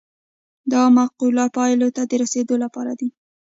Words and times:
دا 0.71 0.81
معقولو 0.97 1.45
پایلو 1.57 1.87
ته 1.95 2.01
د 2.09 2.11
رسیدو 2.23 2.55
لپاره 2.63 2.91
دی. 2.99 3.09